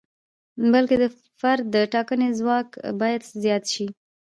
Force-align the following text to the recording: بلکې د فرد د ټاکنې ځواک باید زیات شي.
بلکې 0.73 0.95
د 0.99 1.05
فرد 1.39 1.65
د 1.75 1.77
ټاکنې 1.93 2.29
ځواک 2.39 2.67
باید 3.01 3.21
زیات 3.43 3.63
شي. 3.73 3.87